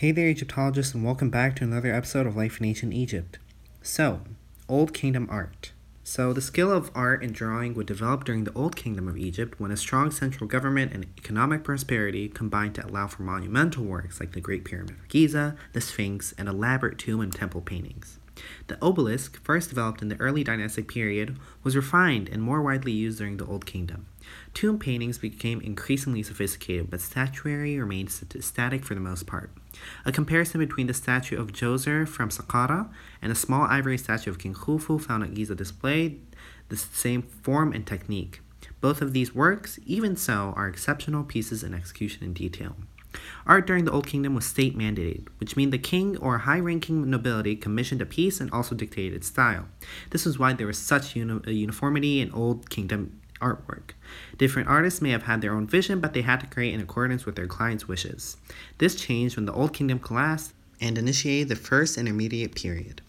Hey 0.00 0.12
there, 0.12 0.28
Egyptologists, 0.28 0.92
and 0.92 1.02
welcome 1.02 1.30
back 1.30 1.56
to 1.56 1.64
another 1.64 1.90
episode 1.90 2.26
of 2.26 2.36
Life 2.36 2.60
in 2.60 2.66
Ancient 2.66 2.92
Egypt. 2.92 3.38
So, 3.80 4.20
Old 4.68 4.92
Kingdom 4.92 5.26
art. 5.30 5.72
So, 6.04 6.34
the 6.34 6.42
skill 6.42 6.70
of 6.70 6.90
art 6.94 7.24
and 7.24 7.32
drawing 7.32 7.72
would 7.72 7.86
develop 7.86 8.24
during 8.24 8.44
the 8.44 8.52
Old 8.52 8.76
Kingdom 8.76 9.08
of 9.08 9.16
Egypt 9.16 9.58
when 9.58 9.70
a 9.70 9.76
strong 9.78 10.10
central 10.10 10.46
government 10.46 10.92
and 10.92 11.06
economic 11.16 11.64
prosperity 11.64 12.28
combined 12.28 12.74
to 12.74 12.86
allow 12.86 13.06
for 13.06 13.22
monumental 13.22 13.84
works 13.84 14.20
like 14.20 14.32
the 14.32 14.40
Great 14.42 14.66
Pyramid 14.66 14.90
of 14.90 15.08
Giza, 15.08 15.56
the 15.72 15.80
Sphinx, 15.80 16.34
and 16.36 16.46
elaborate 16.46 16.98
tomb 16.98 17.22
and 17.22 17.32
temple 17.32 17.62
paintings. 17.62 18.18
The 18.66 18.78
obelisk, 18.82 19.42
first 19.42 19.68
developed 19.68 20.02
in 20.02 20.08
the 20.08 20.20
early 20.20 20.44
dynastic 20.44 20.88
period, 20.88 21.38
was 21.62 21.76
refined 21.76 22.28
and 22.28 22.42
more 22.42 22.62
widely 22.62 22.92
used 22.92 23.18
during 23.18 23.36
the 23.36 23.46
Old 23.46 23.66
Kingdom. 23.66 24.06
Tomb 24.54 24.78
paintings 24.78 25.18
became 25.18 25.60
increasingly 25.60 26.22
sophisticated, 26.22 26.90
but 26.90 27.00
statuary 27.00 27.78
remained 27.78 28.10
static 28.10 28.84
for 28.84 28.94
the 28.94 29.00
most 29.00 29.26
part. 29.26 29.50
A 30.04 30.12
comparison 30.12 30.60
between 30.60 30.86
the 30.86 30.94
statue 30.94 31.40
of 31.40 31.52
Djoser 31.52 32.06
from 32.08 32.30
Saqqara 32.30 32.90
and 33.22 33.30
a 33.30 33.36
small 33.36 33.64
ivory 33.64 33.98
statue 33.98 34.30
of 34.30 34.38
King 34.38 34.54
Khufu 34.54 35.00
found 35.00 35.22
at 35.22 35.34
Giza 35.34 35.54
displayed 35.54 36.20
the 36.68 36.76
same 36.76 37.22
form 37.22 37.72
and 37.72 37.86
technique. 37.86 38.40
Both 38.80 39.00
of 39.00 39.12
these 39.12 39.34
works, 39.34 39.78
even 39.86 40.16
so, 40.16 40.52
are 40.56 40.68
exceptional 40.68 41.24
pieces 41.24 41.62
in 41.62 41.72
execution 41.72 42.24
and 42.24 42.34
detail. 42.34 42.76
Art 43.46 43.66
during 43.66 43.84
the 43.84 43.92
Old 43.92 44.06
Kingdom 44.06 44.34
was 44.34 44.44
state 44.44 44.76
mandated, 44.76 45.28
which 45.38 45.56
meant 45.56 45.70
the 45.70 45.78
king 45.78 46.16
or 46.16 46.38
high 46.38 46.58
ranking 46.58 47.08
nobility 47.08 47.54
commissioned 47.54 48.02
a 48.02 48.06
piece 48.06 48.40
and 48.40 48.50
also 48.50 48.74
dictated 48.74 49.14
its 49.14 49.28
style. 49.28 49.68
This 50.10 50.24
was 50.24 50.38
why 50.38 50.52
there 50.52 50.66
was 50.66 50.78
such 50.78 51.14
uni- 51.14 51.40
uh, 51.46 51.50
uniformity 51.50 52.20
in 52.20 52.32
Old 52.32 52.68
Kingdom 52.70 53.20
artwork. 53.40 53.90
Different 54.36 54.68
artists 54.68 55.00
may 55.00 55.10
have 55.10 55.24
had 55.24 55.42
their 55.42 55.54
own 55.54 55.66
vision, 55.66 56.00
but 56.00 56.12
they 56.12 56.22
had 56.22 56.40
to 56.40 56.46
create 56.46 56.74
in 56.74 56.80
accordance 56.80 57.24
with 57.24 57.36
their 57.36 57.46
clients' 57.46 57.86
wishes. 57.86 58.36
This 58.78 58.96
changed 58.96 59.36
when 59.36 59.46
the 59.46 59.52
Old 59.52 59.72
Kingdom 59.72 60.00
collapsed 60.00 60.52
and 60.80 60.98
initiated 60.98 61.48
the 61.48 61.56
First 61.56 61.96
Intermediate 61.96 62.54
Period. 62.54 63.02